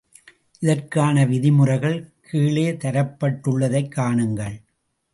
[0.59, 2.09] இதற்கான விதிமுறைகள்
[2.21, 4.57] கீழே தரப்பட்டுள்ளதைக் காணுங்கள்.